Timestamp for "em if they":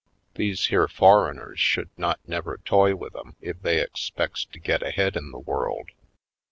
3.15-3.79